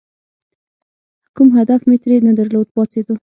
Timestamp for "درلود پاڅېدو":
2.37-3.13